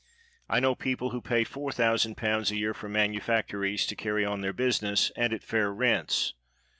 [0.49, 4.41] I know people who pay four thousand pounds a year for manufactories to carry on
[4.41, 6.33] their business, and at fair rents.